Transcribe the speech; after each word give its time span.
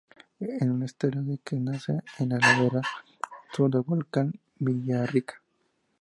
Es 0.39 0.63
un 0.63 0.81
estero 0.81 1.21
de 1.21 1.37
que 1.37 1.57
nace 1.57 1.99
en 2.17 2.29
la 2.29 2.39
ladera 2.39 2.81
sur 3.53 3.69
del 3.69 3.81
volcán 3.83 4.33
Villarrica. 4.57 5.43